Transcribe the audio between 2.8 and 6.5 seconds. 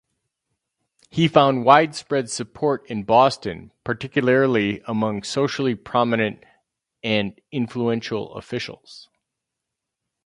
in Boston, particularly among socially-prominent